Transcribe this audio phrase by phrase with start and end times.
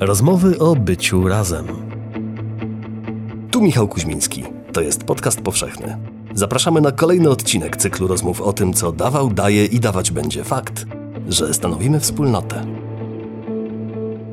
[0.00, 1.66] Rozmowy o byciu razem.
[3.50, 4.44] Tu Michał Kuźmiński.
[4.72, 5.98] To jest podcast powszechny.
[6.34, 10.86] Zapraszamy na kolejny odcinek cyklu rozmów o tym, co dawał, daje i dawać będzie fakt,
[11.28, 12.64] że stanowimy wspólnotę.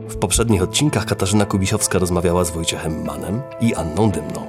[0.09, 4.41] W poprzednich odcinkach Katarzyna Kubisiowska rozmawiała z Wojciechem Manem i Anną Dymną.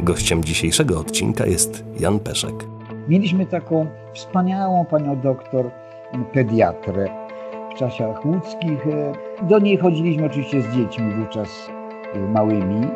[0.00, 2.54] Gościem dzisiejszego odcinka jest Jan Peszek.
[3.08, 5.70] Mieliśmy taką wspaniałą panią doktor
[6.32, 7.27] pediatrę
[7.78, 8.86] czasach łódzkich.
[9.42, 11.70] Do niej chodziliśmy oczywiście z dziećmi wówczas
[12.34, 12.86] małymi.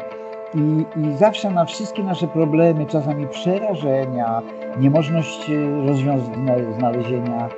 [0.54, 4.42] I, I zawsze na wszystkie nasze problemy, czasami przerażenia,
[4.80, 5.50] niemożność
[5.86, 7.48] rozwiąz- znalezienia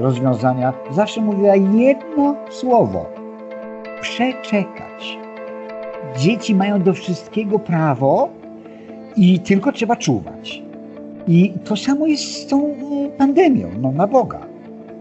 [0.00, 3.06] rozwiązania, zawsze mówiła jedno słowo:
[4.00, 5.18] przeczekać.
[6.18, 8.28] Dzieci mają do wszystkiego prawo
[9.16, 10.62] i tylko trzeba czuwać.
[11.28, 12.74] I to samo jest z tą
[13.18, 14.51] pandemią, no na Boga.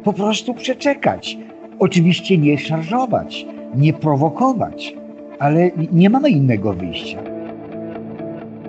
[0.04, 1.38] Po prostu przeczekać.
[1.80, 4.96] Oczywiście nie szarżować, nie prowokować,
[5.40, 7.20] ale nie mamy innego wyjścia.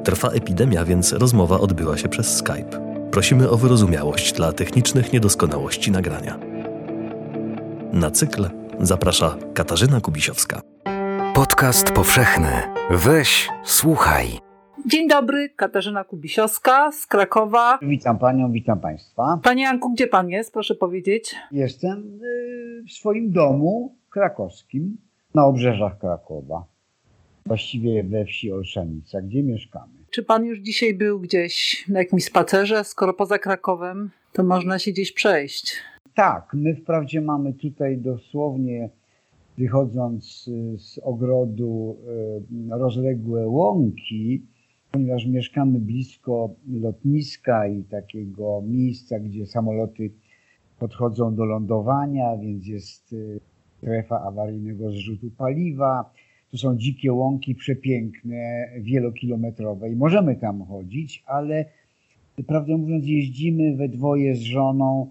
[0.04, 2.92] Trwa epidemia, więc rozmowa odbyła się przez Skype.
[3.10, 6.38] Prosimy o wyrozumiałość dla technicznych niedoskonałości nagrania.
[7.92, 10.60] Na cykl zaprasza Katarzyna Kubisiowska.
[11.34, 12.50] Podcast powszechny.
[12.90, 14.51] Weź, słuchaj.
[14.86, 17.78] Dzień dobry, Katarzyna Kubisiowska z Krakowa.
[17.82, 19.40] Witam panią, witam państwa.
[19.42, 21.34] Panie Janku, gdzie pan jest, proszę powiedzieć?
[21.52, 22.20] Jestem
[22.88, 24.96] w swoim domu krakowskim,
[25.34, 26.64] na obrzeżach Krakowa.
[27.46, 29.92] Właściwie we wsi Olszanica, gdzie mieszkamy.
[30.10, 32.84] Czy pan już dzisiaj był gdzieś na jakimś spacerze?
[32.84, 35.76] Skoro poza Krakowem, to można się gdzieś przejść.
[36.14, 38.90] Tak, my wprawdzie mamy tutaj dosłownie
[39.58, 41.96] wychodząc z ogrodu
[42.70, 44.42] rozległe łąki,
[44.92, 50.10] ponieważ mieszkamy blisko lotniska i takiego miejsca, gdzie samoloty
[50.78, 53.14] podchodzą do lądowania, więc jest
[53.78, 56.12] strefa awaryjnego zrzutu paliwa.
[56.50, 61.64] To są dzikie łąki, przepiękne, wielokilometrowe i możemy tam chodzić, ale
[62.46, 65.10] prawdę mówiąc jeździmy we dwoje z żoną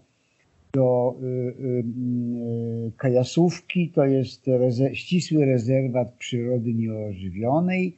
[0.73, 1.83] do y, y,
[2.87, 7.97] y, Kajasówki, to jest rezer ścisły rezerwat przyrody nieożywionej,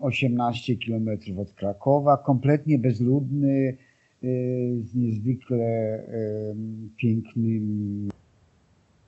[0.00, 1.08] 18 km
[1.38, 3.76] od Krakowa, kompletnie bezludny,
[4.82, 6.02] z niezwykle
[6.96, 8.08] pięknymi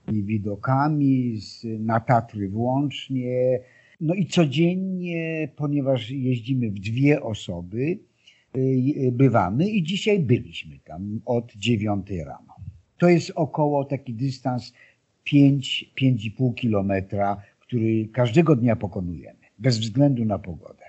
[0.07, 1.39] widokami,
[1.79, 3.59] na Tatry włącznie.
[4.01, 7.99] No i codziennie, ponieważ jeździmy w dwie osoby,
[9.11, 12.55] bywamy i dzisiaj byliśmy tam od 9 rano.
[12.97, 14.73] To jest około taki dystans
[15.33, 20.83] 5-5,5 kilometra, który każdego dnia pokonujemy, bez względu na pogodę.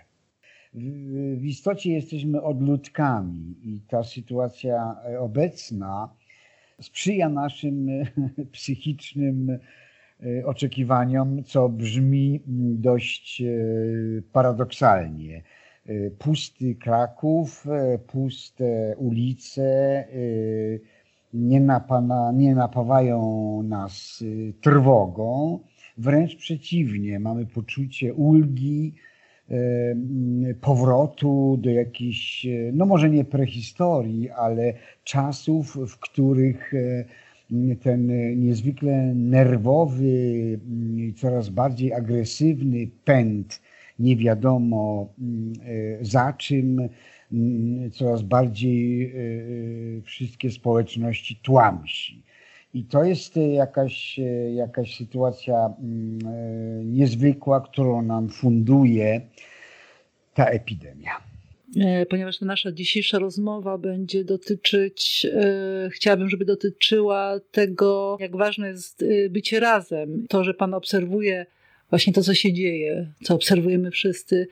[1.37, 6.09] W, istocie jesteśmy odludkami i ta sytuacja obecna
[6.81, 7.89] sprzyja naszym
[8.53, 9.59] psychicznym
[10.45, 12.41] oczekiwaniom, co brzmi
[12.79, 13.43] dość
[14.33, 15.43] paradoksalnie.
[16.19, 17.67] Pusty Kraków,
[18.07, 20.05] puste ulice
[21.35, 21.63] nie,
[22.33, 24.25] nie napawają nas
[24.61, 25.61] trwogą,
[25.99, 28.95] wręcz przeciwnie, mamy poczucie ulgi,
[30.61, 34.75] powrotu do jakiejś, no może nie prehistorii, ale
[35.05, 36.73] czasów, w których
[37.83, 40.05] ten niezwykle nerwowy
[40.97, 43.63] i coraz bardziej agresywny pęd,
[43.99, 45.09] nie wiadomo
[46.01, 46.89] za czym,
[47.93, 49.13] coraz bardziej
[50.03, 52.23] wszystkie społeczności tłamsi.
[52.75, 54.21] I to jest jakaś,
[54.55, 55.75] jakaś sytuacja
[56.85, 59.21] niezwykła, którą nam funduje
[60.35, 61.11] ta epidemia.
[62.11, 69.61] Ponieważ nasza dzisiejsza rozmowa będzie dotyczyć, e, chciałabym, żeby dotyczyła tego, jak ważne jest bycie
[69.61, 70.27] razem.
[70.29, 71.47] To, że Pan obserwuje
[71.91, 74.49] właśnie to, co się dzieje, co obserwujemy wszyscy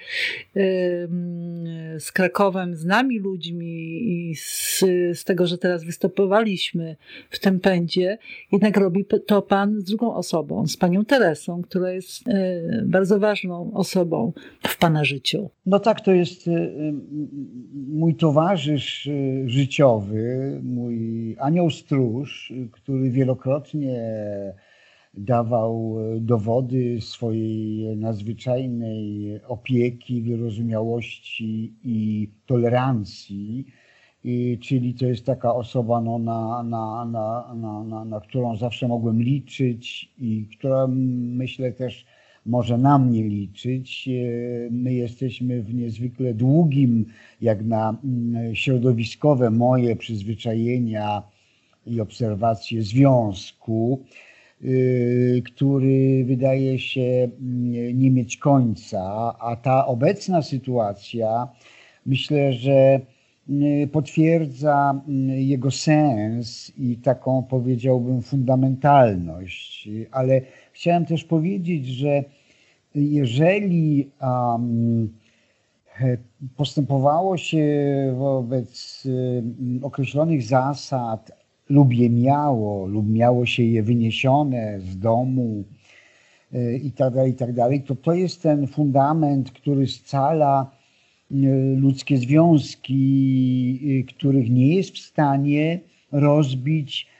[1.99, 6.97] z Krakowem, z nami ludźmi i z, z tego, że teraz występowaliśmy
[7.31, 8.19] w tym pędzie,
[8.53, 12.25] jednak robi to Pan z drugą osobą, z Panią Teresą, która jest
[12.85, 14.33] bardzo ważną osobą
[14.67, 15.51] w Pana życiu.
[15.67, 16.51] No tak, to jest
[17.73, 19.09] mój towarzysz
[19.47, 24.03] życiowy, mój anioł stróż, który wielokrotnie
[25.17, 33.67] dawał dowody swojej nadzwyczajnej opieki, wyrozumiałości i tolerancji.
[34.25, 38.89] I, czyli to jest taka osoba, no, na, na, na, na, na, na którą zawsze
[38.89, 42.07] mogłem liczyć i która myślę też
[42.47, 44.09] może na mnie liczyć.
[44.71, 47.07] My jesteśmy w niezwykle długim,
[47.41, 47.97] jak na
[48.53, 51.23] środowiskowe moje przyzwyczajenia
[51.87, 54.05] i obserwacje związku
[55.45, 57.29] który wydaje się
[57.95, 61.49] nie mieć końca, a ta obecna sytuacja
[62.07, 63.01] myślę, że
[63.93, 69.89] potwierdza jego sens i taką powiedziałbym fundamentalność.
[70.11, 70.41] Ale
[70.73, 72.25] chciałem też powiedzieć, że
[72.95, 74.11] jeżeli
[76.57, 77.67] postępowało się
[78.19, 79.05] wobec
[79.83, 85.65] określonych zasad, lub je miało, lub miało się je wyniesione z domu
[86.53, 87.51] e, i tak tak
[87.87, 90.71] to to jest ten fundament, który scala
[91.31, 91.35] e,
[91.77, 93.01] ludzkie związki,
[94.01, 95.81] e, których nie jest w stanie
[96.13, 97.15] rozbić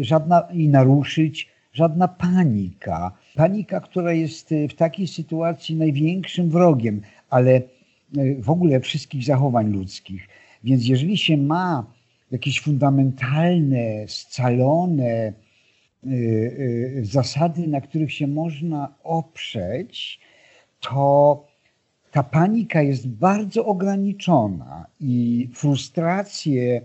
[0.00, 3.12] żadna i naruszyć żadna panika.
[3.34, 7.00] Panika, która jest w takiej sytuacji największym wrogiem,
[7.30, 7.62] ale
[8.38, 10.28] w ogóle wszystkich zachowań ludzkich.
[10.64, 11.86] Więc jeżeli się ma
[12.32, 15.32] jakieś fundamentalne, scalone
[16.06, 20.20] y, y, zasady, na których się można oprzeć,
[20.80, 21.46] to
[22.10, 26.80] ta panika jest bardzo ograniczona i frustracje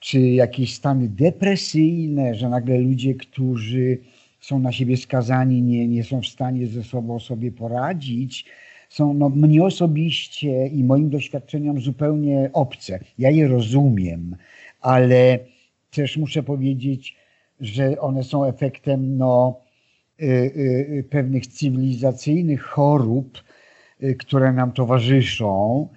[0.00, 3.98] czy jakieś stany depresyjne, że nagle ludzie, którzy
[4.40, 8.44] są na siebie skazani, nie, nie są w stanie ze sobą sobie poradzić,
[8.90, 12.98] są no, mnie osobiście i moim doświadczeniom zupełnie obce.
[13.18, 14.36] Ja je rozumiem,
[14.80, 15.38] ale
[15.90, 17.16] też muszę powiedzieć,
[17.60, 19.60] że one są efektem no,
[20.22, 23.44] y, y, pewnych cywilizacyjnych chorób,
[24.02, 25.88] y, które nam towarzyszą.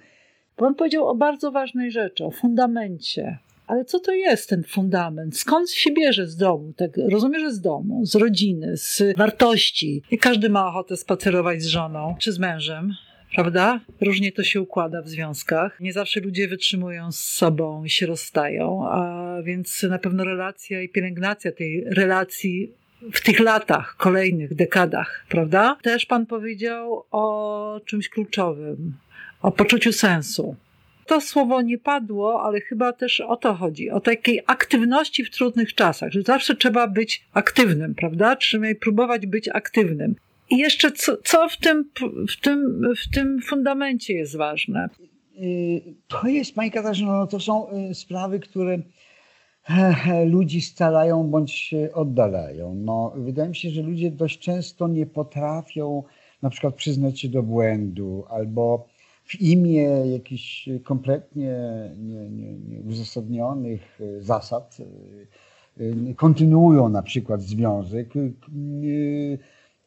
[0.56, 3.38] Pan powiedział o bardzo ważnej rzeczy, o fundamencie.
[3.66, 5.38] Ale co to jest ten fundament?
[5.38, 6.72] Skąd się bierze z domu?
[6.76, 10.02] Tak, rozumiem, że z domu, z rodziny, z wartości.
[10.10, 12.94] I każdy ma ochotę spacerować z żoną czy z mężem
[13.34, 13.80] prawda?
[14.00, 15.80] Różnie to się układa w związkach.
[15.80, 20.88] Nie zawsze ludzie wytrzymują z sobą i się rozstają, a więc na pewno relacja i
[20.88, 22.72] pielęgnacja tej relacji
[23.12, 25.76] w tych latach, kolejnych dekadach, prawda?
[25.82, 28.94] Też Pan powiedział o czymś kluczowym,
[29.42, 30.56] o poczuciu sensu.
[31.06, 35.74] To słowo nie padło, ale chyba też o to chodzi, o takiej aktywności w trudnych
[35.74, 38.36] czasach, że zawsze trzeba być aktywnym, prawda?
[38.36, 40.16] Trzeba próbować być aktywnym.
[40.50, 41.90] I jeszcze co, co w, tym,
[42.28, 44.88] w, tym, w tym fundamencie jest ważne?
[45.38, 48.78] Y, to jest, Pani Katarzyno, no to są y, sprawy, które
[50.26, 52.74] ludzi scalają bądź oddalają.
[52.74, 56.02] No, wydaje mi się, że ludzie dość często nie potrafią
[56.42, 58.86] na przykład przyznać się do błędu albo
[59.24, 61.56] w imię jakichś kompletnie
[62.68, 64.76] nieuzasadnionych nie, nie zasad
[65.80, 68.14] y, kontynuują na przykład związek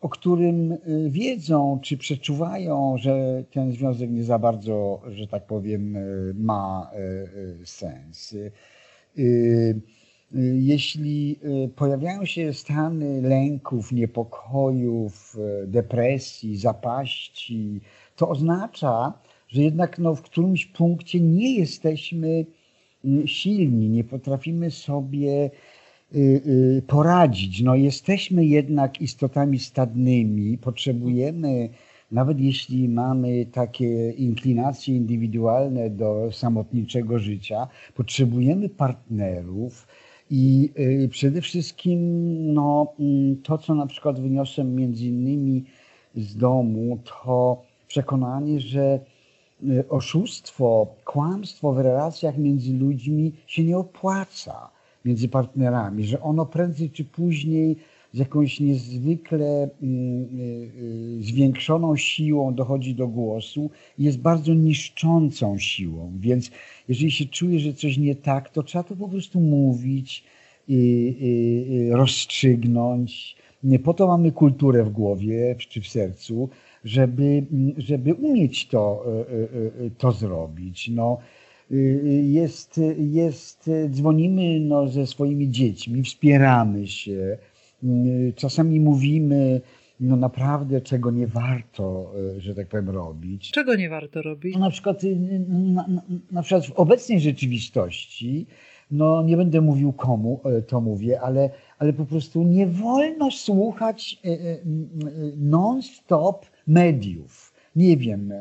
[0.02, 0.78] o którym
[1.10, 5.98] wiedzą czy przeczuwają, że ten związek nie za bardzo, że tak powiem,
[6.34, 6.92] ma
[7.66, 8.36] sens.
[10.56, 11.40] Jeśli
[11.76, 15.38] pojawiają się stany lęków, niepokojów,
[15.68, 17.82] depresji, zapaści,
[18.16, 19.14] to oznacza,
[19.48, 22.46] że jednak no, w którymś punkcie nie jesteśmy
[23.26, 25.50] silni, nie potrafimy sobie
[26.16, 26.42] Y,
[26.78, 27.62] y, poradzić.
[27.62, 31.70] No, jesteśmy jednak istotami stadnymi, potrzebujemy,
[32.12, 39.88] nawet jeśli mamy takie inklinacje indywidualne do samotniczego życia, potrzebujemy partnerów.
[40.30, 42.00] I y, przede wszystkim
[42.54, 45.64] no, mm, to, co na przykład wyniosłem między innymi
[46.16, 49.00] z domu, to przekonanie, że
[49.90, 54.70] oszustwo, kłamstwo w relacjach między ludźmi się nie opłaca
[55.06, 57.76] między partnerami, że ono prędzej czy później
[58.14, 66.14] z jakąś niezwykle y, y, zwiększoną siłą dochodzi do głosu jest bardzo niszczącą siłą.
[66.20, 66.52] Więc
[66.88, 70.24] jeżeli się czuje, że coś nie tak, to trzeba to po prostu mówić,
[71.92, 73.36] rozstrzygnąć.
[73.84, 76.50] Po to mamy kulturę w głowie czy w sercu,
[76.84, 77.46] żeby,
[77.78, 79.06] żeby umieć to,
[79.86, 80.90] y, to zrobić.
[80.90, 81.18] No,
[82.24, 87.38] jest, jest, dzwonimy no, ze swoimi dziećmi, wspieramy się,
[88.36, 89.62] czasami mówimy,
[90.00, 93.52] no naprawdę, czego nie warto, że tak powiem, robić.
[93.52, 94.54] Czego nie warto robić?
[94.54, 95.02] No, na przykład,
[95.50, 95.88] na,
[96.32, 98.48] na, przykład w obecnej rzeczywistości,
[98.92, 104.20] no nie będę mówił komu e, to mówię, ale, ale po prostu nie wolno słuchać
[104.26, 104.58] e, e,
[105.38, 107.48] non-stop mediów
[107.78, 108.38] nie wiem, e,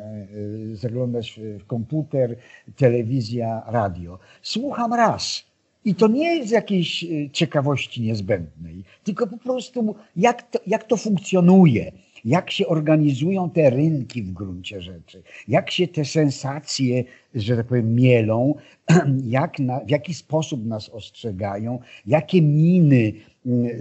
[0.77, 2.37] zaglądać w komputer,
[2.77, 4.19] telewizja, radio.
[4.43, 5.45] Słucham raz.
[5.85, 10.97] I to nie z jakiejś e, ciekawości niezbędnej, tylko po prostu jak to, jak to
[10.97, 11.93] funkcjonuje,
[12.25, 17.05] jak się organizują te rynki w gruncie rzeczy, jak się te sensacje,
[17.35, 18.55] że tak powiem, mielą,
[19.39, 23.13] jak na, w jaki sposób nas ostrzegają, jakie miny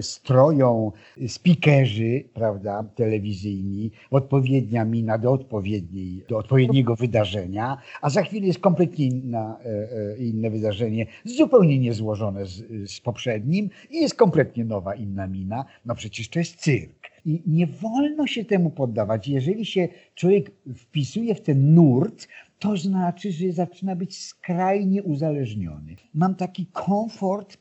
[0.01, 0.91] stroją
[1.27, 9.05] speakerzy, prawda, telewizyjni, odpowiednia mina do, odpowiedniej, do odpowiedniego wydarzenia, a za chwilę jest kompletnie
[9.05, 9.67] inna, e,
[10.13, 15.65] e, inne wydarzenie, zupełnie niezłożone z, z poprzednim i jest kompletnie nowa, inna mina.
[15.85, 17.14] No przecież to jest cyrk.
[17.25, 19.27] I nie wolno się temu poddawać.
[19.27, 22.27] Jeżeli się człowiek wpisuje w ten nurt,
[22.59, 25.95] to znaczy, że zaczyna być skrajnie uzależniony.
[26.13, 27.57] Mam taki komfort,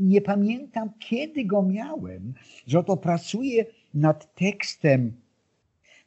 [0.00, 2.34] nie pamiętam kiedy go miałem,
[2.66, 3.64] że oto pracuję
[3.94, 5.12] nad tekstem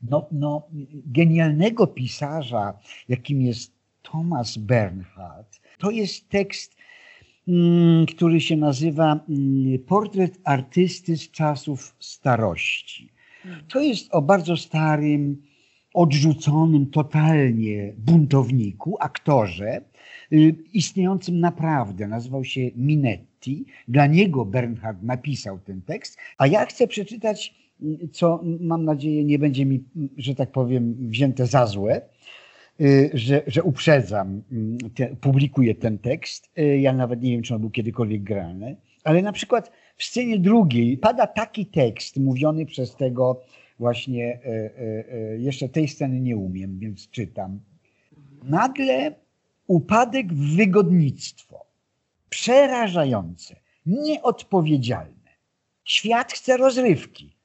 [0.10, 0.68] no, no,
[1.06, 2.80] genialnego pisarza,
[3.10, 5.60] jakim jest Thomas Bernhard.
[5.78, 6.76] To jest tekst,
[8.16, 13.10] który się nazywa mm, Portret artysty z czasów starości.
[13.68, 15.42] To jest o bardzo starym,
[15.94, 19.82] odrzuconym totalnie buntowniku, aktorze,
[20.34, 22.08] y, istniejącym naprawdę.
[22.08, 23.66] Nazywał się Minetti.
[23.88, 29.40] Dla niego Bernhard napisał ten tekst, a ja chcę przeczytać, y, co mam nadzieję nie
[29.40, 29.84] będzie mi,
[30.18, 32.02] że tak powiem, wzięte za złe, y,
[33.14, 34.42] że, że uprzedzam,
[34.96, 36.52] te, publikuję ten tekst.
[36.80, 40.98] Ja nawet nie wiem, czy on był kiedykolwiek grany, ale na przykład w scenie drugiej
[40.98, 43.42] pada taki tekst mówiony przez tego
[43.80, 47.60] właśnie e, jeszcze tej sceny nie umiem, więc czytam.
[48.44, 49.16] Nagle
[49.68, 51.66] upadek w wygodnictwo.
[52.30, 55.30] Przerażające, nieodpowiedzialne.
[55.84, 57.36] Świat chce rozrywki.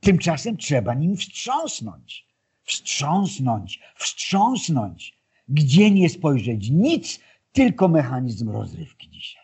[0.00, 2.26] Tymczasem trzeba nim wstrząsnąć.
[2.64, 5.18] Wstrząsnąć, wstrząsnąć.
[5.48, 7.20] Gdzie nie spojrzeć, nic,
[7.52, 9.42] tylko mechanizm rozrywki dzisiaj.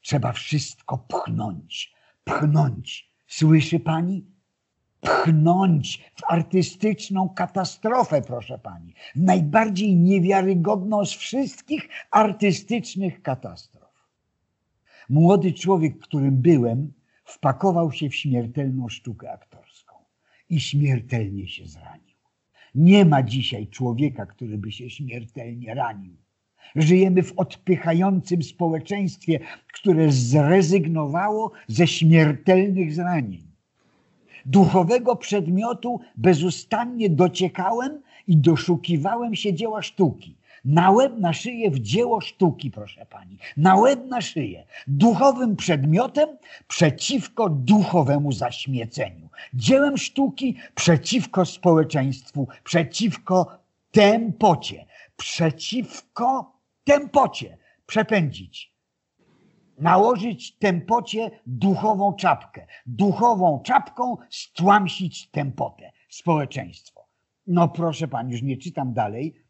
[0.00, 1.94] Trzeba wszystko pchnąć,
[2.24, 3.10] pchnąć.
[3.26, 4.36] Słyszy pani?
[5.06, 8.94] pchnąć w artystyczną katastrofę, proszę pani.
[9.16, 13.92] Najbardziej niewiarygodną z wszystkich artystycznych katastrof.
[15.08, 16.92] Młody człowiek, którym byłem,
[17.24, 19.94] wpakował się w śmiertelną sztukę aktorską
[20.50, 22.05] i śmiertelnie się zranił.
[22.76, 26.16] Nie ma dzisiaj człowieka, który by się śmiertelnie ranił.
[26.76, 29.40] Żyjemy w odpychającym społeczeństwie,
[29.72, 33.46] które zrezygnowało ze śmiertelnych zranień
[34.46, 40.36] duchowego przedmiotu bezustannie dociekałem i doszukiwałem się dzieła sztuki.
[40.64, 43.38] Na łeb, na szyję w dzieło sztuki, proszę pani.
[43.56, 44.66] Na łeb, na szyję.
[44.86, 46.28] Duchowym przedmiotem
[46.68, 49.28] przeciwko duchowemu zaśmieceniu.
[49.54, 53.58] Dziełem sztuki przeciwko społeczeństwu, przeciwko
[53.90, 54.86] tempocie.
[55.16, 56.52] Przeciwko
[56.84, 57.58] tempocie.
[57.86, 58.76] Przepędzić
[59.78, 62.66] nałożyć tempocie duchową czapkę.
[62.86, 67.06] Duchową czapką stłamsić tempotę, społeczeństwo.
[67.46, 69.45] No proszę pani, już nie czytam dalej.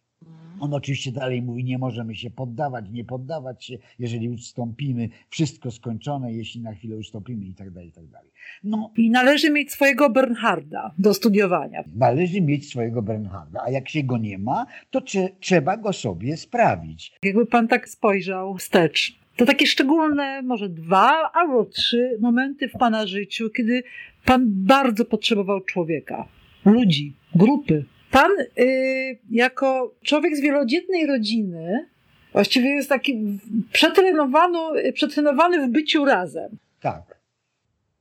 [0.61, 6.33] On oczywiście dalej mówi, nie możemy się poddawać, nie poddawać się, jeżeli ustąpimy, wszystko skończone,
[6.33, 8.31] jeśli na chwilę ustąpimy i tak dalej, i tak dalej.
[8.65, 11.85] No, I należy mieć swojego Bernharda do studiowania.
[11.97, 15.01] Należy mieć swojego Bernharda, a jak się go nie ma, to
[15.41, 17.13] trzeba go sobie sprawić.
[17.23, 23.07] Jakby pan tak spojrzał wstecz to takie szczególne, może dwa albo trzy momenty w Pana
[23.07, 23.83] życiu, kiedy
[24.25, 26.29] Pan bardzo potrzebował człowieka,
[26.65, 27.85] ludzi, grupy.
[28.11, 31.87] Pan y, jako człowiek z wielodzietnej rodziny
[32.33, 33.39] właściwie jest taki
[33.73, 36.59] przetrenowany, przetrenowany w byciu razem.
[36.81, 37.21] Tak.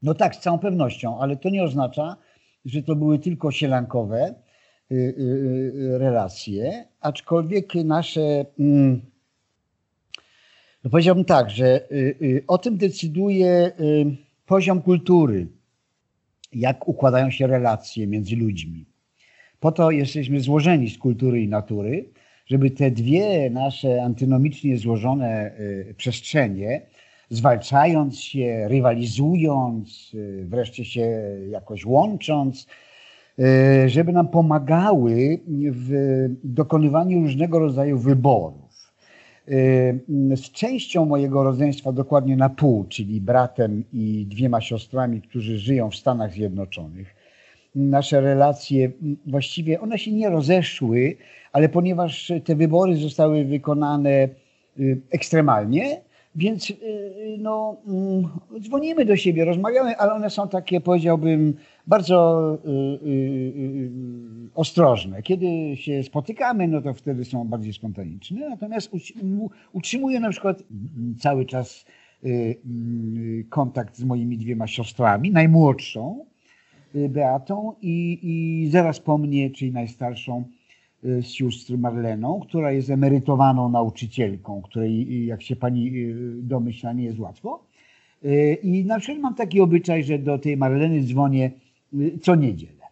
[0.02, 2.18] No tak, z całą pewnością, ale to nie oznacza,
[2.66, 4.36] że to były tylko sielankowe
[4.92, 5.22] y, y,
[5.76, 8.46] y relacje, aczkolwiek nasze.
[8.60, 9.02] Mm,
[10.84, 13.72] no powiedziałbym tak, że y, y, o tym decyduje
[14.46, 15.48] poziom kultury,
[16.54, 18.86] jak układają się relacje między ludźmi.
[19.60, 22.10] Po to jesteśmy złożeni z kultury i natury,
[22.46, 25.52] żeby te dwie nasze antynomicznie złożone
[25.98, 26.82] przestrzenie,
[27.30, 32.68] zwalczając się, rywalizując, wreszcie się jakoś łącząc,
[33.86, 35.40] żeby nam pomagały
[35.72, 35.94] w
[36.44, 38.66] dokonywaniu różnego rodzaju wyborów.
[39.50, 45.90] Y, z częścią mojego rodzeństwa dokładnie na pół, czyli bratem i dwiema siostrami, którzy żyją
[45.90, 47.16] w Stanach Zjednoczonych.
[47.76, 48.92] Nasze relacje
[49.26, 51.18] właściwie one się nie rozeszły,
[51.52, 54.30] ale ponieważ te wybory zostały wykonane
[54.80, 56.02] y, ekstremalnie,
[56.36, 56.76] więc y,
[57.40, 58.30] no, mm,
[58.60, 61.54] dzwonimy do siebie, rozmawiamy, ale one są takie, powiedziałbym,
[61.88, 62.58] bardzo
[63.06, 63.90] y,
[64.56, 65.22] ostrożne.
[65.22, 68.92] Kiedy się spotykamy, no to wtedy są bardziej spontaniczne, natomiast
[69.74, 70.64] utrzymuję na przykład
[71.20, 71.86] cały czas
[73.50, 76.26] kontakt z moimi dwiema siostrami, najmłodszą
[77.10, 80.44] Beatą i, i zaraz po mnie, czyli najstarszą
[81.04, 85.92] z sióstr Marleną, która jest emerytowaną nauczycielką, której, jak się pani
[86.42, 87.66] domyśla, nie jest łatwo.
[88.26, 91.52] Y, I na przykład mam taki obyczaj, że do tej Marleny dzwonię
[91.94, 92.85] y, co niedzielę.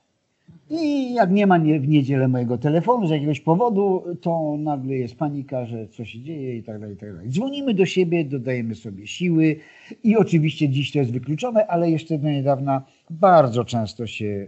[0.82, 5.16] I jak nie ma nie, w niedzielę mojego telefonu z jakiegoś powodu, to nagle jest
[5.16, 7.30] panika, że coś się dzieje i tak dalej, i tak dalej.
[7.30, 9.56] Dzwonimy do siebie, dodajemy sobie siły
[10.04, 14.48] i oczywiście dziś to jest wykluczone, ale jeszcze do niedawna bardzo często się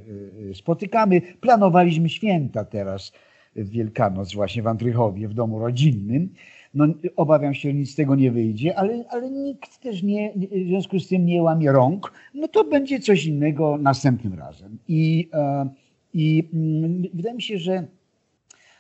[0.50, 1.22] y, spotykamy.
[1.42, 3.12] Planowaliśmy święta teraz
[3.56, 6.30] w Wielkanoc właśnie w Andrychowie, w domu rodzinnym.
[6.74, 10.68] No, obawiam się, że nic z tego nie wyjdzie, ale, ale nikt też nie, w
[10.68, 12.14] związku z tym nie łamie rąk.
[12.34, 14.78] No to będzie coś innego następnym razem.
[14.88, 15.70] I, e,
[16.16, 17.88] i mm, wydaje mi się, że,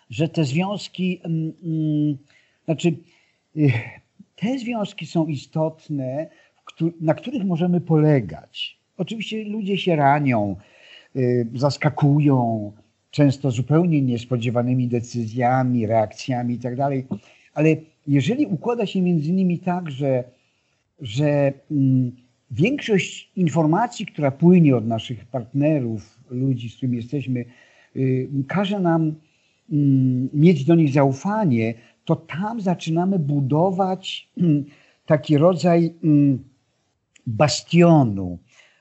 [0.09, 2.17] że te związki, mm, mm,
[2.65, 2.87] znaczy
[3.57, 3.71] y,
[4.35, 6.29] te związki są istotne,
[7.01, 8.79] na których możemy polegać.
[8.97, 10.55] Oczywiście ludzie się ranią,
[11.15, 12.71] y, zaskakują,
[13.11, 16.89] często zupełnie niespodziewanymi decyzjami, reakcjami itd.
[17.53, 17.75] Ale
[18.07, 20.23] jeżeli układa się między nimi tak, że,
[21.01, 21.53] że
[22.51, 27.45] większość informacji, która płynie od naszych partnerów, ludzi, z którymi jesteśmy,
[27.95, 29.13] y, każe nam y,
[30.33, 31.73] mieć do nich zaufanie,
[32.05, 34.63] to tam zaczynamy budować y,
[35.05, 36.43] taki rodzaj mm,
[37.27, 38.37] bastionu.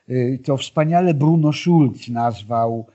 [0.09, 2.85] Y, to wspaniale Bruno Schulz nazwał,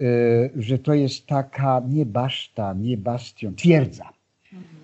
[0.00, 4.12] y, że to jest taka nie baszta, nie bastion, twierdza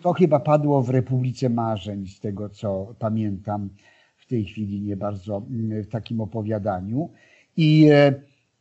[0.02, 3.68] to chyba padło w Republice Marzeń, z tego co pamiętam
[4.16, 7.10] w tej chwili nie bardzo mm, w takim opowiadaniu.
[7.56, 8.14] I e,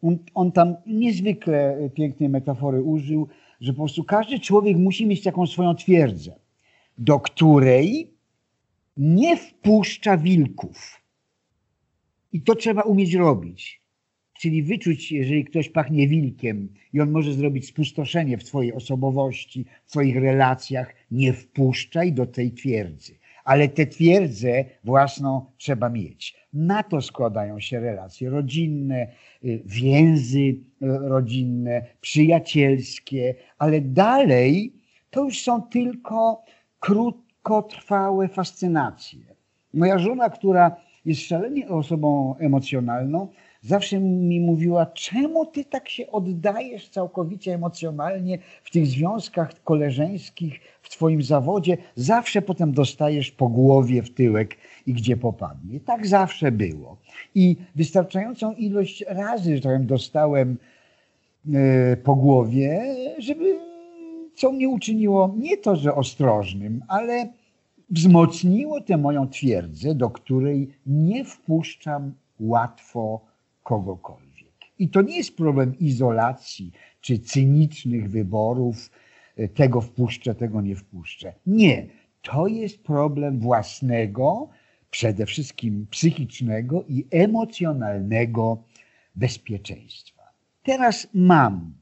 [0.08, 3.28] on, on tam niezwykle pięknej metafory użył,
[3.62, 6.36] że po prostu każdy człowiek musi mieć taką swoją twierdzę,
[6.98, 8.12] do której
[8.98, 11.02] nie wpuszcza wilków.
[12.34, 13.82] I to trzeba umieć robić.
[14.40, 19.92] Czyli wyczuć, jeżeli ktoś pachnie wilkiem i on może zrobić spustoszenie w Twojej osobowości, w
[19.92, 23.17] Twoich relacjach, nie wpuszczaj do tej twierdzy.
[23.48, 26.36] Ale tę twierdzę własną trzeba mieć.
[26.54, 29.08] Na to składają się relacje rodzinne,
[29.46, 34.74] y, więzy y, rodzinne, przyjacielskie, ale dalej
[35.10, 36.44] to już są tylko
[36.80, 39.20] krótkotrwałe fascynacje.
[39.74, 43.28] Moja żona, która jest szalenie osobą emocjonalną,
[43.68, 50.90] zawsze mi mówiła, czemu ty tak się oddajesz całkowicie emocjonalnie w tych związkach koleżeńskich, w
[50.90, 55.80] twoim zawodzie, zawsze potem dostajesz po głowie w tyłek i gdzie popadnie.
[55.80, 56.98] Tak zawsze było.
[57.36, 60.58] I wystarczającą ilość razy, że tak dostałem
[61.54, 63.60] e, po głowie, żeby
[64.36, 67.28] co mnie uczyniło nie to, że ostrożnym, ale
[67.90, 73.22] wzmocniło tę moją twierdzę, do której nie wpuszczam łatwo
[73.68, 74.54] kogokolwiek.
[74.80, 78.92] I to nie jest problem izolacji czy cynicznych wyborów,
[79.38, 81.34] e, tego wpuszczę, tego nie wpuszczę.
[81.48, 81.88] Nie.
[82.22, 84.50] To jest problem własnego,
[84.92, 88.64] przede wszystkim psychicznego i emocjonalnego
[89.16, 90.24] bezpieczeństwa.
[90.64, 91.74] Teraz mam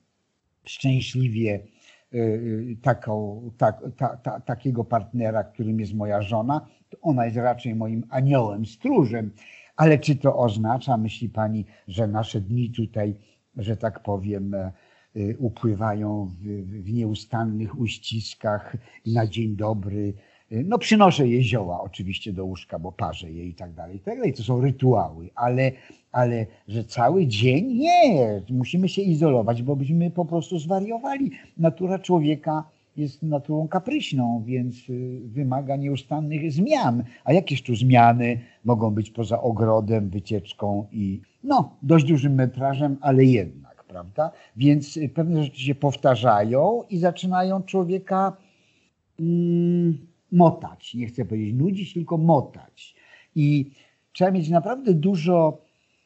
[0.64, 2.40] szczęśliwie e, e,
[2.82, 6.68] taką, tak, ta, ta, takiego partnera, którym jest moja żona.
[7.02, 9.32] Ona jest raczej moim aniołem, stróżem,
[9.76, 13.16] ale czy to oznacza, myśli Pani, że nasze dni tutaj,
[13.58, 14.72] że tak powiem, e,
[15.16, 16.32] e, upływają
[16.84, 20.14] w, nieustannych uściskach na dzień dobry?
[20.52, 24.00] E, no przynoszę jej zioła oczywiście do łóżka, bo parzę je i tak dalej, i
[24.00, 24.34] tak dalej.
[24.34, 25.72] To są rytuały, ale,
[26.12, 27.66] ale że cały dzień?
[27.74, 31.32] Nie, musimy się izolować, bo byśmy po prostu zwariowali.
[31.58, 37.04] Natura człowieka jest naturą kapryśną, więc y, wymaga nieustannych zmian.
[37.24, 43.26] A jakież tu zmiany mogą być poza ogrodem, wycieczką i no, dość dużym metrażem, ale
[43.26, 44.32] jednak, prawda?
[44.56, 48.38] Więc y, pewne rzeczy się powtarzają i zaczynają człowieka
[49.20, 49.98] mm,
[50.32, 50.94] motać.
[50.94, 52.96] Nie chcę powiedzieć nudzić, tylko motać.
[53.36, 53.72] I
[54.14, 55.62] trzeba mieć naprawdę dużo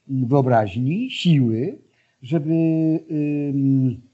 [0.10, 1.80] mm, wyobraźni, siły,
[2.22, 2.54] żeby.
[3.10, 4.09] Yy,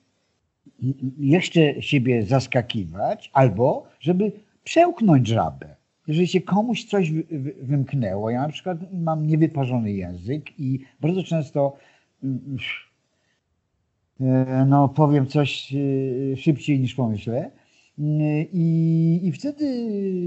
[1.19, 4.31] jeszcze siebie zaskakiwać, albo żeby
[4.63, 5.75] przełknąć żabę.
[6.07, 7.11] Jeżeli się komuś coś
[7.61, 11.77] wymknęło, ja na przykład mam niewyparzony język i bardzo często
[12.23, 12.57] mm,
[14.19, 17.51] e, no, powiem coś e, szybciej niż pomyślę.
[18.53, 19.65] I, I wtedy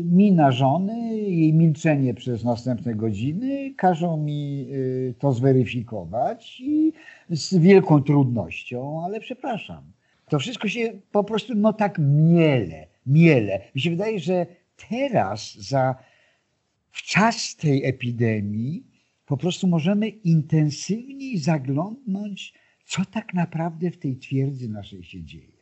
[0.04, 4.66] mina żony, jej milczenie przez następne godziny każą mi
[5.10, 6.92] e, to zweryfikować i
[7.30, 9.97] z wielką trudnością, ale przepraszam.
[10.28, 13.60] To wszystko się po prostu no tak miele, miele.
[13.74, 14.46] Mi się wydaje, że
[14.88, 15.94] teraz za
[16.90, 18.86] w czas tej epidemii
[19.26, 25.58] po prostu możemy intensywniej zaglądnąć, co tak naprawdę w tej twierdzy naszej się dzieje.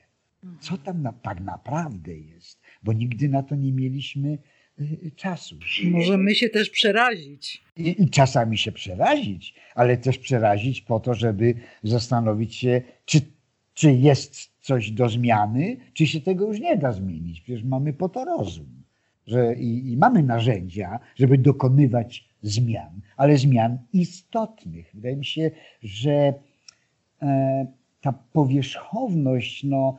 [0.60, 4.38] Co tam na, tak naprawdę jest, bo nigdy na to nie mieliśmy
[4.80, 5.58] y, czasu.
[5.84, 7.62] Możemy się też przerazić.
[7.76, 13.20] I, I, czasami się przerazić, ale też przerazić po to, żeby zastanowić się, czy,
[13.76, 17.40] czy jest coś do zmiany, czy się tego już nie da zmienić.
[17.40, 18.66] Przecież mamy po to rozum.
[19.26, 24.90] Że i, i mamy narzędzia, żeby dokonywać zmian, ale zmian istotnych.
[24.94, 25.50] Wydaje mi się,
[25.82, 26.34] że
[27.22, 27.66] e,
[28.00, 29.98] ta powierzchowność, no,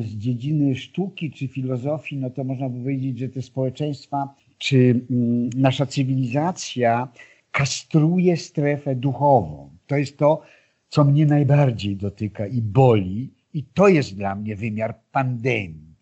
[0.00, 5.50] z dziedziny sztuki czy filozofii, no to można by powiedzieć, że te społeczeństwa czy mm,
[5.56, 7.08] nasza cywilizacja
[7.50, 9.70] kastruje strefę duchową.
[9.86, 10.42] To jest to,
[10.88, 15.94] co mnie najbardziej dotyka i boli, i to jest dla mnie wymiar pandemii.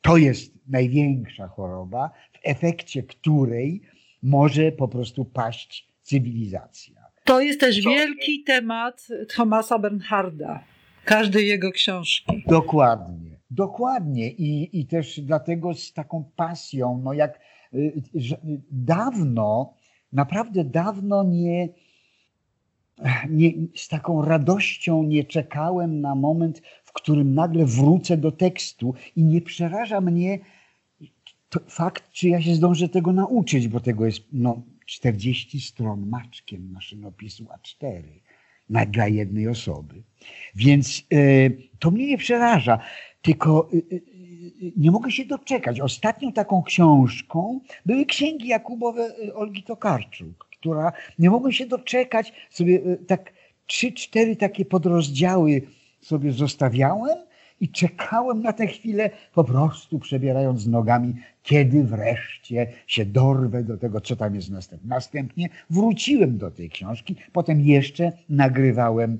[0.00, 3.82] To jest największa choroba, w efekcie której
[4.22, 7.08] może po prostu paść cywilizacja.
[7.24, 10.64] To jest też wielki temat Thomasa Bernharda
[11.04, 12.42] każdej jego książki.
[12.46, 14.30] Dokładnie, dokładnie.
[14.30, 17.40] I, i też dlatego z taką pasją, no jak
[17.74, 17.92] y,
[18.70, 19.74] dawno,
[20.12, 21.68] naprawdę dawno nie,
[23.30, 29.24] nie, z taką radością nie czekałem na moment, w którym nagle wrócę do tekstu i
[29.24, 30.38] nie przeraża mnie
[31.68, 37.44] fakt, czy ja się zdążę tego nauczyć, bo tego jest no, 40 stron maczkiem maszynopisu
[37.44, 38.02] A4
[38.70, 40.02] na, dla jednej osoby.
[40.54, 42.78] Więc y, to mnie nie przeraża,
[43.22, 44.02] tylko y, y,
[44.76, 45.80] nie mogę się doczekać.
[45.80, 53.32] Ostatnią taką książką były księgi Jakubowe Olgi Tokarczuk, która nie mogę się doczekać, sobie tak
[53.66, 55.62] trzy, cztery takie podrozdziały
[56.00, 57.18] sobie zostawiałem
[57.60, 64.00] i czekałem na tę chwilę, po prostu przebierając nogami, kiedy wreszcie się dorwę do tego,
[64.00, 64.88] co tam jest następnie.
[64.88, 69.18] Następnie wróciłem do tej książki, potem jeszcze nagrywałem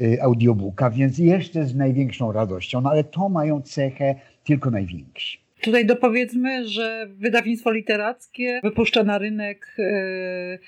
[0.00, 4.14] y, audiobooka, więc jeszcze z największą radością, no ale to mają cechę
[4.44, 5.38] tylko najwięksi.
[5.60, 10.58] Tutaj dopowiedzmy, że wydawnictwo literackie wypuszcza na rynek e,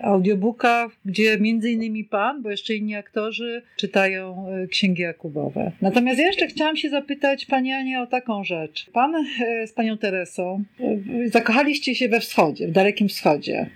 [0.00, 5.72] audiobooka, gdzie między innymi pan, bo jeszcze inni aktorzy czytają e, księgi Jakubowe.
[5.80, 8.90] Natomiast ja jeszcze chciałam się zapytać pani Ania o taką rzecz.
[8.92, 10.64] Pan e, z panią Teresą
[11.26, 13.66] zakochaliście się we wschodzie, w dalekim wschodzie.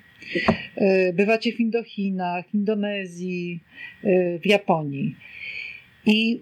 [1.14, 3.60] Bywacie w Indochinach, Indonezji,
[4.42, 5.16] w Japonii.
[6.06, 6.40] I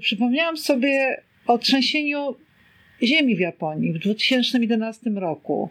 [0.00, 2.36] przypomniałam sobie o trzęsieniu
[3.02, 5.70] ziemi w Japonii w 2011 roku.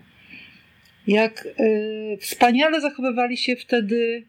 [1.08, 4.24] Jak y, wspaniale zachowywali się wtedy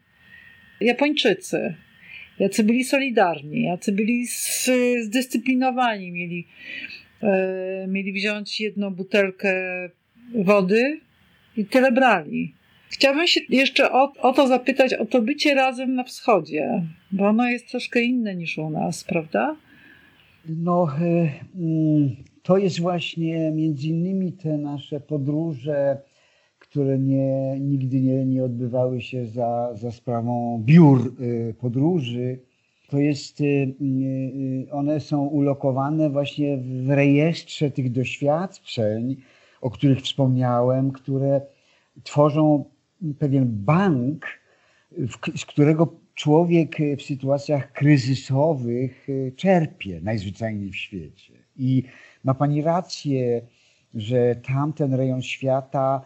[0.81, 1.75] Japończycy.
[2.39, 4.25] Jacy byli solidarni, jacy byli
[5.01, 6.11] zdyscyplinowani.
[6.11, 6.47] Mieli,
[7.23, 9.53] y, mieli wziąć jedną butelkę
[10.35, 10.99] wody
[11.57, 12.53] i tyle brali.
[12.89, 17.49] Chciałabym się jeszcze o, o, to zapytać, o to bycie razem na wschodzie, bo ono
[17.49, 19.55] jest troszkę inne niż u nas, prawda?
[20.45, 26.01] No, y, to jest właśnie między innymi te nasze podróże,
[26.59, 32.39] które nie, nigdy nie, nie odbywały się za, za sprawą biur y, podróży.
[32.89, 33.43] To jest, y,
[33.81, 39.15] y, one są ulokowane właśnie w rejestrze tych doświadczeń,
[39.61, 41.41] o których wspomniałem, które
[42.03, 42.65] tworzą
[43.19, 44.25] pewien bank,
[45.35, 51.33] z którego człowiek w sytuacjach kryzysowych czerpie najzwyczajniej w świecie.
[51.57, 51.83] I
[52.23, 53.41] ma Pani rację,
[53.93, 56.01] że tamten rejon świata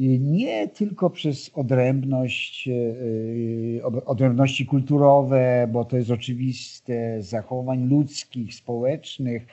[0.00, 8.54] y, nie tylko przez odrębność, y, y, odrębności kulturowe, bo to jest oczywiste, zachowań ludzkich,
[8.54, 9.46] społecznych,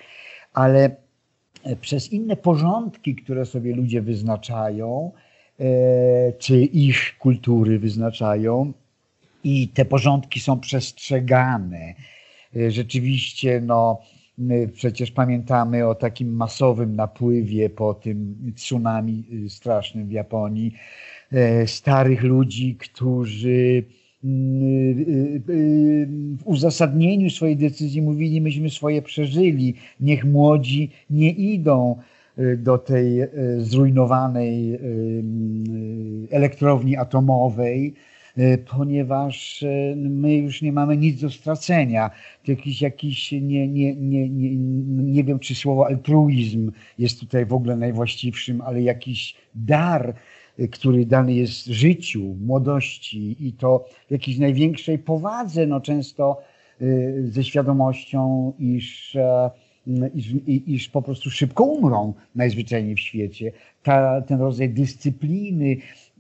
[0.54, 0.96] ale
[1.82, 5.12] przez inne porządki, które sobie ludzie wyznaczają,
[6.38, 8.74] czy ich kultury wyznaczają,
[9.44, 11.94] i te porządki są przestrzegane.
[12.70, 14.02] Rzeczywiście, no,
[14.74, 20.74] przecież pamiętamy o takim masowym napływie po tym tsunami y, strasznym w Japonii
[21.32, 23.84] e, starych ludzi, którzy
[24.24, 31.96] mm, y, y, w uzasadnieniu swojej decyzji mówili, myśmy swoje przeżyli, niech młodzi nie idą
[32.58, 33.22] do tej
[33.58, 34.80] zrujnowanej
[36.32, 38.09] elektrowni atomowej, E,
[38.58, 42.10] ponieważ e, my już nie mamy nic do stracenia.
[42.46, 44.56] To jakiś, jakiś nie, nie, nie, nie,
[45.04, 50.14] nie wiem, czy słowo altruizm jest tutaj w ogóle najwłaściwszym, ale jakiś dar,
[50.60, 56.42] e, który dany jest życiu, młodości i to w jakiejś największej powadze, no często
[57.24, 59.18] ze świadomością, iż,
[60.16, 63.52] iż, iż po prostu szybko umrą najzwyczajniej w świecie.
[63.84, 65.78] Ta, ten rodzaj dyscypliny,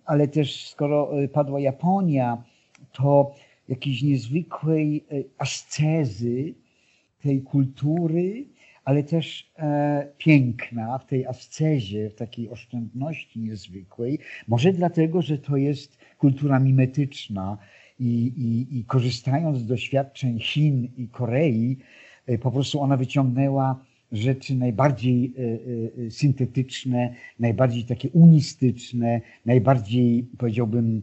[0.09, 2.43] ale też skoro y, padła Japonia,
[2.91, 3.35] to
[3.67, 6.53] jakiejś niezwykłej y, ascezy
[7.21, 8.45] tej kultury,
[8.85, 14.19] ale też e, piękna w tej ascezie, w takiej oszczędności niezwykłej.
[14.47, 17.57] Może dlatego, że to jest kultura mimetyczna
[17.99, 18.05] i,
[18.37, 21.77] i, i korzystając z doświadczeń Chin i Korei,
[22.27, 31.01] e, po prostu ona wyciągnęła rzeczy najbardziej e, e, syntetyczne, najbardziej takie unistyczne, najbardziej powiedziałbym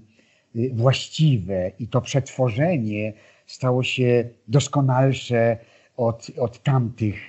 [0.56, 3.12] e, właściwe i to przetworzenie
[3.46, 5.58] stało się doskonalsze
[5.96, 7.28] od, od tamtych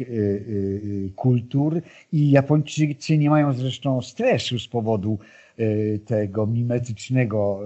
[1.15, 5.19] kultur i Japończycy nie mają zresztą stresu z powodu
[6.05, 7.59] tego mimetycznego,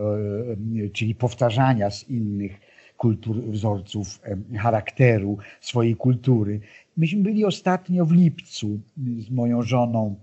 [0.93, 2.59] czyli powtarzania z innych
[2.97, 4.21] kultur, wzorców
[4.57, 6.59] charakteru swojej kultury.
[7.01, 8.79] Myśmy byli ostatnio w lipcu
[9.19, 10.15] z moją żoną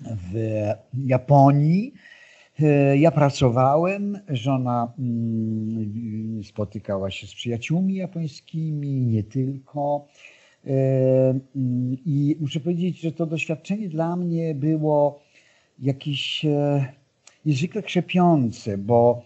[0.00, 0.34] w
[1.06, 1.92] Japonii.
[2.60, 10.06] E, ja pracowałem, żona mm, spotykała się z przyjaciółmi japońskimi, nie tylko.
[10.66, 10.70] E,
[11.56, 15.22] mm, I muszę powiedzieć, że to doświadczenie dla mnie było
[15.78, 16.86] jakieś e,
[17.46, 19.22] niezwykle krzepiące, bo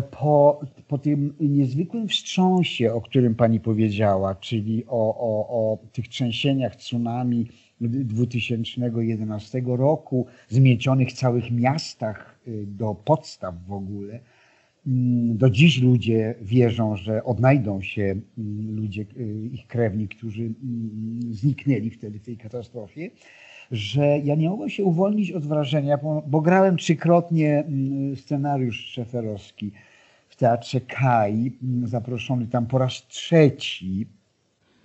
[0.00, 6.76] po, po tym niezwykłym wstrząsie, o którym pani powiedziała, czyli o, o, o tych trzęsieniach
[6.76, 7.48] tsunami
[7.80, 14.20] 2011 roku, zmiecionych całych miastach y, do podstaw w ogóle,
[14.86, 18.02] mm, do dziś ludzie wierzą, że odnajdą się
[18.38, 20.54] mm, ludzie, y, ich krewni, którzy mm,
[21.34, 23.10] zniknęli wtedy w tej katastrofie
[23.72, 29.70] że ja nie mogłem się uwolnić od wrażenia, bo, bo grałem trzykrotnie mm, scenariusz szeferowski
[30.28, 34.06] w Teatrze Kai, mm, zaproszony tam po raz trzeci.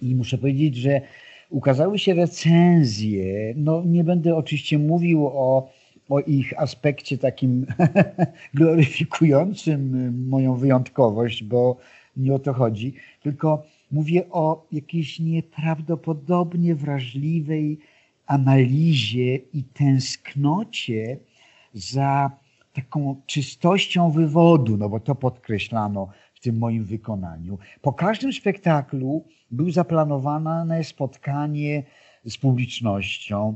[0.02, 1.02] I muszę powiedzieć, że
[1.50, 5.70] ukazały się recenzje, no nie będę oczywiście mówił o,
[6.10, 7.66] o ich aspekcie takim
[8.54, 11.78] gloryfikującym moją wyjątkowość, bo
[12.18, 17.80] nie o to chodzi, tylko mówię o jakiejś nieprawdopodobnie wrażliwej,
[18.28, 21.18] analizie i tęsknocie
[21.74, 22.32] za
[22.74, 27.58] taką czystością wywodu, no bo to podkreślano w tym moim wykonaniu.
[27.82, 31.84] Po każdym spektaklu był zaplanowane spotkanie
[32.26, 33.56] z publicznością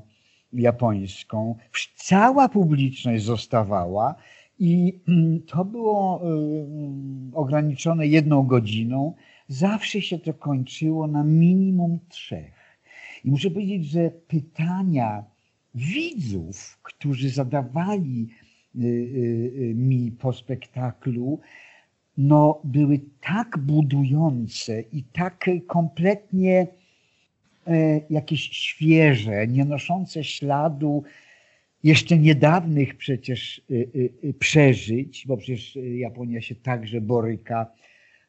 [0.54, 1.56] japońską.
[1.96, 4.16] Cała publiczność zostawała
[4.60, 9.14] i mm, to było y, ograniczone jedną godziną.
[9.48, 12.61] Zawsze się to kończyło na minimum trzech.
[13.26, 15.24] I muszę powiedzieć, że pytania
[15.76, 18.28] widzów, którzy zadawali
[18.76, 21.40] y, y, y, mi po spektaklu,
[22.18, 26.68] no, były tak budujące i tak kompletnie
[27.68, 31.04] e, jakieś świeże, nie noszące śladu
[31.84, 33.62] jeszcze niedawnych przecież
[34.40, 37.68] przeżyć, bo przecież Japonia się także boryka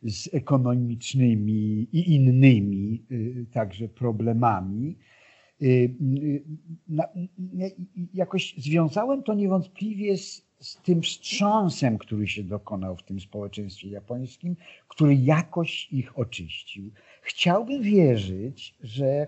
[0.04, 4.98] z ekonomicznymi i innymi y, także problemami.
[5.62, 6.42] Y, y,
[8.14, 14.56] jakoś związałem to niewątpliwie z, z tym wstrząsem, który się dokonał w tym społeczeństwie japońskim,
[14.88, 16.90] który jakoś ich oczyścił.
[17.22, 19.26] Chciałbym wierzyć, że,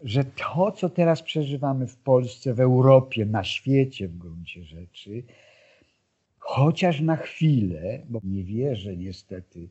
[0.00, 5.22] że to, co teraz przeżywamy w Polsce, w Europie, na świecie w gruncie rzeczy,
[6.50, 9.68] chociaż na chwilę, bo nie wierzę niestety,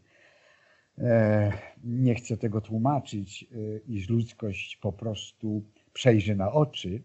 [0.98, 1.52] e,
[1.84, 5.64] nie chcę tego tłumaczyć, e, iż ludzkość po prostu
[5.94, 7.02] przejrzy na oczy.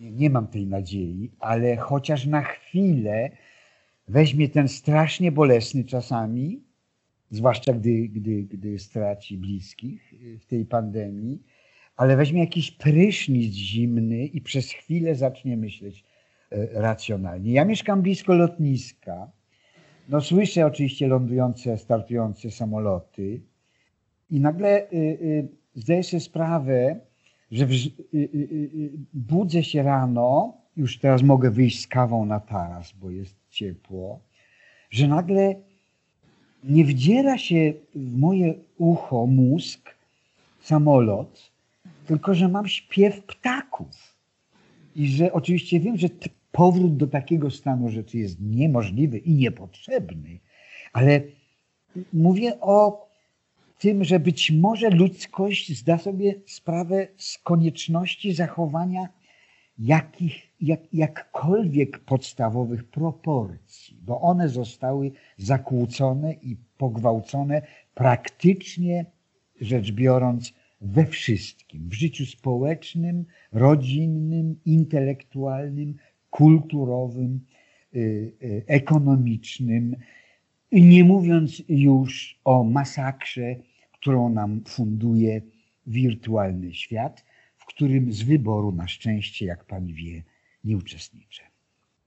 [0.00, 3.30] Nie mam tej nadziei, ale chociaż na chwilę
[4.08, 6.60] weźmie ten strasznie bolesny czasami,
[7.30, 11.42] zwłaszcza gdy, gdy, gdy straci bliskich w tej pandemii,
[11.96, 16.15] ale weźmie jakiś prysznic zimny i przez chwilę zacznie myśleć, E,
[16.72, 17.52] racjonalnie.
[17.52, 19.30] Ja mieszkam blisko lotniska.
[20.08, 23.40] No słyszę oczywiście lądujące, startujące samoloty
[24.30, 27.00] i nagle y, y, zdaję sobie sprawę,
[27.50, 27.72] że w,
[28.14, 34.20] y, budzę się rano, już teraz mogę wyjść z kawą na taras, bo jest ciepło,
[34.90, 35.54] że nagle
[36.64, 39.94] nie wdziera się w moje ucho mózg
[40.60, 41.50] samolot,
[42.06, 44.16] tylko że mam śpiew ptaków.
[44.96, 46.08] I że oczywiście wiem, że
[46.56, 50.40] powrót do takiego stanu rzeczy jest niemożliwy i niepotrzebny,
[50.92, 51.22] ale
[52.12, 53.08] mówię o
[53.78, 59.08] tym, że być może ludzkość zda sobie sprawę z konieczności zachowania
[59.78, 67.62] jakich, jak, jakkolwiek podstawowych proporcji, bo one zostały zakłócone i pogwałcone
[67.94, 69.06] praktycznie
[69.60, 75.96] rzecz biorąc we wszystkim w życiu społecznym, rodzinnym, intelektualnym,
[76.36, 77.40] kulturowym,
[77.94, 77.98] y,
[78.42, 79.96] y, ekonomicznym,
[80.72, 83.56] nie mówiąc już o masakrze,
[83.92, 85.42] którą nam funduje
[85.86, 87.24] wirtualny świat,
[87.56, 90.22] w którym z wyboru na szczęście, jak pani wie,
[90.64, 91.42] nie uczestniczę.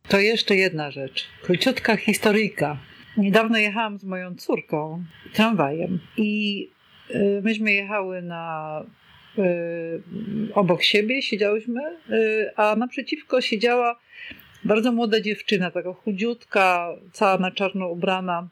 [0.07, 1.27] To jeszcze jedna rzecz.
[1.43, 2.79] Króciutka historyjka.
[3.17, 6.67] Niedawno jechałam z moją córką tramwajem i
[7.15, 8.83] y, myśmy jechały na
[10.53, 13.99] obok siebie, siedziałyśmy, y, a naprzeciwko siedziała
[14.63, 18.49] bardzo młoda dziewczyna, taka chudziutka, cała na czarno ubrana.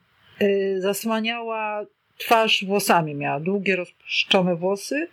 [0.78, 1.86] Zasłaniała
[2.18, 5.08] twarz włosami, miała długie, rozpuszczone włosy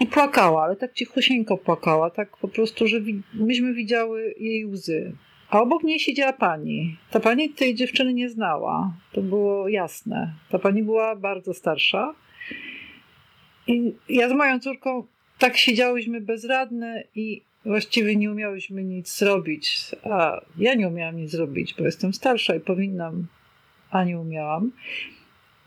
[0.00, 3.00] i płakała, ale tak cichusieńko płakała, tak po prostu, że
[3.34, 5.12] myśmy widziały jej łzy.
[5.50, 6.96] A obok niej siedziała pani.
[7.10, 8.92] Ta pani tej dziewczyny nie znała.
[9.12, 10.32] To było jasne.
[10.50, 12.14] Ta pani była bardzo starsza.
[13.66, 15.06] I ja z moją córką
[15.38, 19.90] tak siedziałyśmy bezradne i właściwie nie umiałyśmy nic zrobić.
[20.02, 23.26] A ja nie umiałam nic zrobić, bo jestem starsza i powinnam,
[23.90, 24.72] a nie umiałam.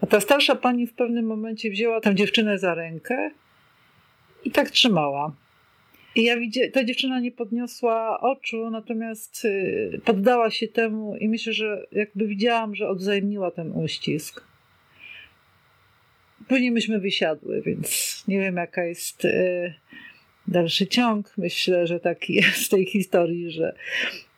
[0.01, 3.31] A ta starsza pani w pewnym momencie wzięła tę dziewczynę za rękę
[4.43, 5.31] i tak trzymała.
[6.15, 11.53] I ja widzę, ta dziewczyna nie podniosła oczu, natomiast y, poddała się temu i myślę,
[11.53, 14.46] że jakby widziałam, że odwzajemniła ten uścisk.
[16.47, 19.73] Później myśmy wysiadły, więc nie wiem jaka jest y,
[20.47, 21.33] dalszy ciąg.
[21.37, 23.75] Myślę, że taki jest tej historii, że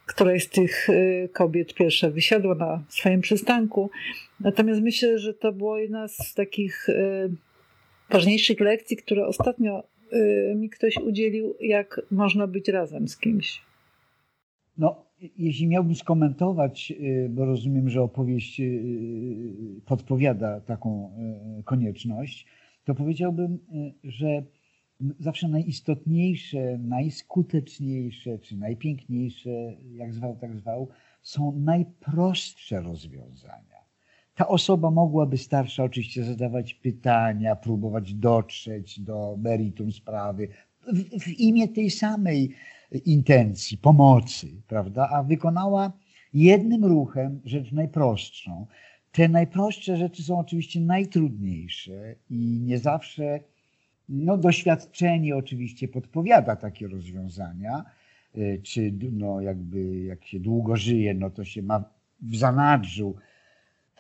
[0.06, 3.92] któraś z tych y, kobiet pierwsza wysiadła na swoim przystanku.
[4.40, 6.88] Natomiast myślę, że to była jedna z takich
[8.10, 13.62] ważniejszych lekcji, które ostatnio Y, mi ktoś udzielił, jak można być razem z kimś.
[14.78, 15.06] No,
[15.38, 21.12] jeśli miałbym skomentować, y, bo rozumiem, że opowieść y, podpowiada taką
[21.66, 22.46] konieczność,
[22.86, 23.60] to powiedziałbym,
[24.04, 24.44] że
[25.20, 30.88] zawsze najistotniejsze, najskuteczniejsze czy najpiękniejsze, jak zwał, tak zwał,
[31.22, 33.80] są najprostsze rozwiązania.
[34.36, 40.48] Ta osoba mogłaby starsza oczywiście zadawać pytania, próbować dotrzeć do meritum sprawy
[40.94, 42.52] w, w imię tej samej
[43.06, 45.10] intencji, pomocy, prawda?
[45.10, 45.92] A wykonała
[46.34, 48.68] jednym ruchem rzecz najprostszą.
[49.12, 53.40] Te najprostsze rzeczy są oczywiście najtrudniejsze i nie zawsze
[54.10, 57.86] no, doświadczenie oczywiście podpowiada takie rozwiązania,
[58.38, 61.84] y, czy no, jakby jak się długo żyje, no to się ma
[62.22, 63.16] w zanadrzu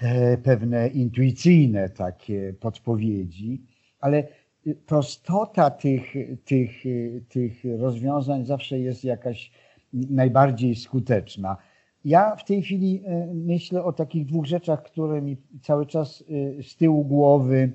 [0.02, 3.62] E, pewne intuicyjne takie podpowiedzi,
[4.00, 4.28] ale
[4.86, 6.14] prostota tych,
[6.46, 6.72] tych,
[7.30, 9.52] tych rozwiązań zawsze jest jakaś
[9.94, 11.58] najbardziej skuteczna.
[12.06, 16.24] Ja w tej chwili e, myślę o takich dwóch rzeczach, które mi cały czas
[16.60, 17.74] e, z tyłu głowy,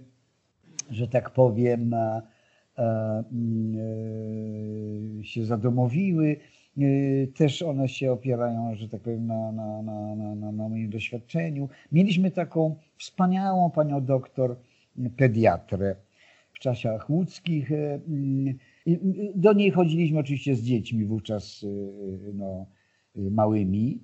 [0.91, 1.95] że tak powiem,
[5.23, 6.37] się zadomowiły.
[7.37, 11.69] Też one się opierają, że tak powiem, na, na, na, na, na moim doświadczeniu.
[11.93, 14.57] Mieliśmy taką wspaniałą panią doktor
[15.17, 15.97] pediatrę
[16.65, 17.71] czasach łódzkich.
[17.71, 18.01] Y,
[18.87, 21.67] y, do niej chodziliśmy oczywiście z dziećmi, wówczas
[22.35, 22.67] no,
[23.17, 24.01] małymi.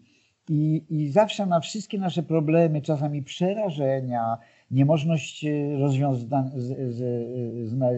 [0.49, 4.39] I, I zawsze na wszystkie nasze problemy, czasami przerażenia,
[4.71, 5.45] niemożność
[5.79, 6.51] rozwiąza-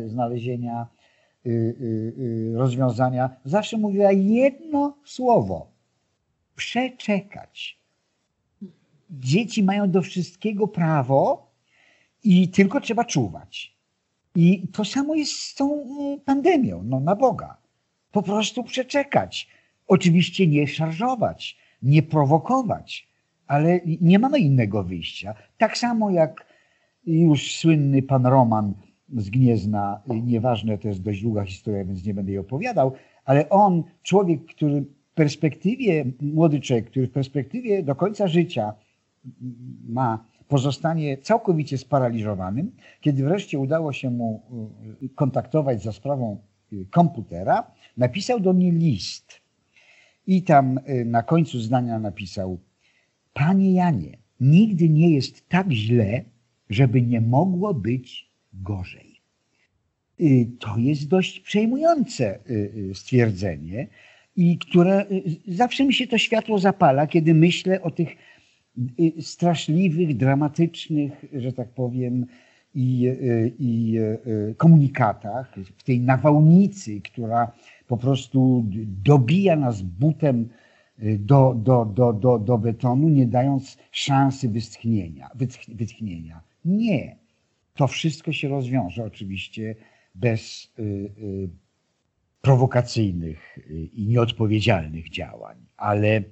[0.07, 0.87] znalezienia
[2.55, 5.70] rozwiązania, zawsze mówiła jedno słowo:
[6.57, 7.83] przeczekać.
[9.11, 11.53] Dzieci mają do wszystkiego prawo
[12.25, 13.71] i tylko trzeba czuwać.
[14.34, 15.86] I to samo jest z tą
[16.24, 17.56] pandemią, no na Boga.
[18.12, 19.48] Po prostu przeczekać.
[19.86, 23.08] Oczywiście nie szarżować, nie prowokować,
[23.46, 25.34] ale nie mamy innego wyjścia.
[25.58, 26.46] Tak samo jak
[27.06, 28.74] już słynny pan Roman
[29.16, 32.92] z Gniezna, nieważne, to jest dość długa historia, więc nie będę jej opowiadał,
[33.24, 38.72] ale on, człowiek, który w perspektywie, młody człowiek, który w perspektywie do końca życia
[39.88, 44.42] ma pozostanie całkowicie sparaliżowanym, kiedy wreszcie udało się mu
[45.02, 46.38] y, kontaktować za sprawą
[46.72, 49.40] y, komputera, napisał do mnie list.
[50.26, 52.58] I tam y, na końcu zdania napisał:
[53.32, 56.24] Panie Janie, nigdy nie jest tak źle,
[56.70, 59.12] żeby nie mogło być gorzej.
[60.58, 62.38] To jest dość przejmujące
[62.94, 63.88] stwierdzenie,
[64.37, 65.06] i które
[65.48, 68.08] zawsze mi się to światło zapala, kiedy myślę o tych
[69.20, 72.27] straszliwych, dramatycznych, że tak powiem,
[72.75, 73.08] i,
[73.58, 73.98] i
[74.56, 77.52] komunikatach, w tej nawałnicy, która
[77.87, 78.64] po prostu
[79.04, 80.48] dobija nas butem
[81.18, 85.31] do, do, do, do, do betonu, nie dając szansy wytchnienia.
[85.68, 86.40] wytchnienia.
[86.64, 87.16] Nie
[87.75, 89.75] to wszystko się rozwiąże oczywiście
[90.14, 91.48] bez y, y,
[92.40, 96.23] prowokacyjnych y, i nieodpowiedzialnych działań, ale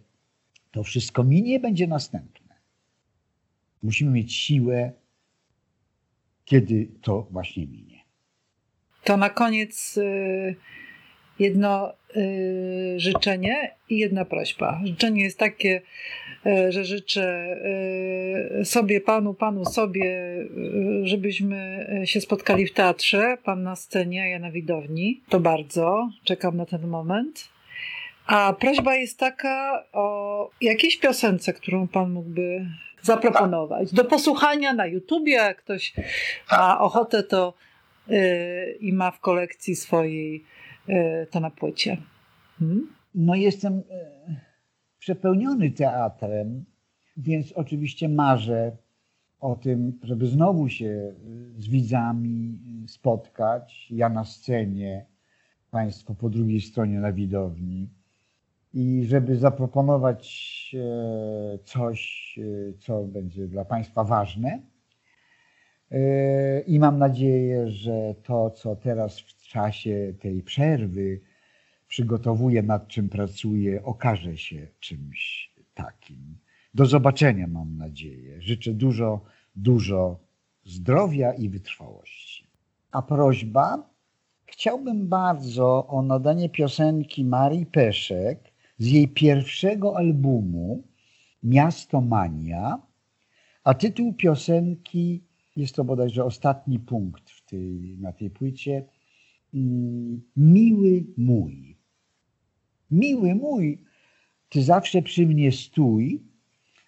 [0.70, 2.54] to wszystko minie będzie następne.
[3.82, 4.92] Musimy mieć siłę,
[6.44, 8.00] kiedy to właśnie minie.
[9.04, 10.56] to na koniec y,
[11.38, 14.80] jedno y, życzenie i jedna prośba.
[14.84, 15.82] Życzenie jest takie,
[16.46, 17.56] y, że życzę
[18.64, 20.36] sobie, panu, panu sobie,
[21.02, 25.20] żebyśmy się spotkali w teatrze, pan na scenie, a ja na widowni.
[25.28, 27.48] To bardzo, czekam na ten moment.
[28.30, 32.66] A prośba jest taka o jakiejś piosence, którą pan mógłby
[33.02, 33.94] zaproponować.
[33.94, 35.94] Do posłuchania na YouTubie, jak ktoś
[36.52, 37.54] ma ochotę, to
[38.08, 40.44] yy, i ma w kolekcji swojej
[40.88, 41.96] yy, to na płycie.
[42.58, 42.94] Hmm?
[43.14, 44.36] No jestem yy,
[44.98, 46.64] przepełniony teatrem,
[47.16, 48.76] więc oczywiście marzę
[49.40, 51.14] o tym, żeby znowu się
[51.58, 52.58] z widzami
[52.88, 53.86] spotkać.
[53.90, 55.06] Ja na scenie,
[55.70, 57.99] Państwo po drugiej stronie na widowni
[58.74, 64.62] i żeby zaproponować e, coś, e, co będzie dla Państwa ważne.
[65.90, 71.20] E, I mam nadzieję, że to, co teraz w czasie tej przerwy
[71.88, 76.38] przygotowuję, nad czym pracuję, okaże się czymś takim.
[76.74, 78.42] Do zobaczenia, mam nadzieję.
[78.42, 79.20] Życzę dużo,
[79.56, 80.20] dużo
[80.64, 82.46] zdrowia i wytrwałości.
[82.92, 83.90] A prośba?
[84.46, 88.49] Chciałbym bardzo o nadanie piosenki Marii Peszek
[88.80, 90.82] z jej pierwszego albumu
[91.42, 92.78] Miasto Mania,
[93.64, 95.22] a tytuł piosenki
[95.56, 98.84] jest to bodajże ostatni punkt w tej, na tej płycie.
[99.54, 101.76] Mm, Miły mój.
[102.90, 103.84] Miły mój,
[104.48, 106.22] ty zawsze przy mnie stój,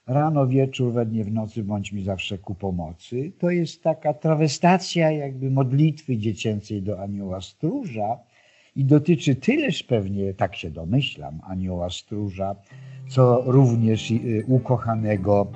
[0.07, 3.33] rano, wieczór, we dnie, w nocy bądź mi zawsze ku pomocy.
[3.39, 8.19] To jest taka trawestacja jakby modlitwy dziecięcej do anioła stróża,
[8.77, 12.55] i dotyczy tyleż pewnie, tak się domyślam, anioła stróża,
[13.09, 15.53] co również y, ukochanego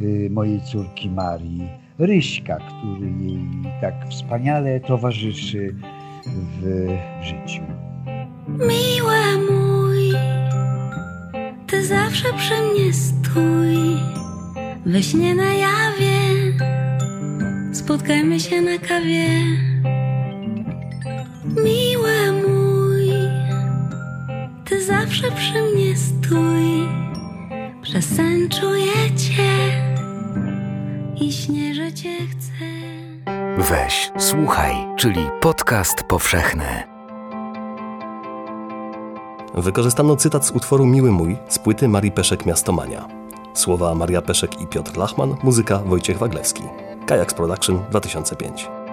[0.00, 3.38] y, mojej córki Marii, Ryśka, który jej
[3.80, 5.74] tak wspaniale towarzyszy
[6.26, 6.88] w
[7.22, 7.62] życiu.
[8.48, 10.12] Miły mój,
[11.66, 13.76] ty zawsze przy mnie stój,
[14.86, 16.18] we śnie na jawie,
[17.72, 19.28] spotkajmy się na kawie.
[21.56, 23.10] Miły mój,
[24.64, 26.88] ty zawsze przy mnie stój.
[27.82, 29.82] Przez sen czuję cię
[31.20, 32.64] i śnię, że cię chcę.
[33.58, 36.64] Weź, słuchaj, czyli podcast powszechny.
[39.54, 43.08] Wykorzystano cytat z utworu Miły Mój z płyty Marii Peszek Miastomania.
[43.54, 46.62] Słowa Maria Peszek i Piotr Lachman, muzyka Wojciech Waglewski.
[47.06, 48.83] Kajaks Production 2005.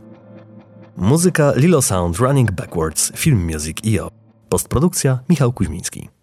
[0.98, 4.08] Muzyka Lilo Sound Running Backwards, Film Music IO.
[4.50, 6.21] Postprodukcja Michał Kuźmiński.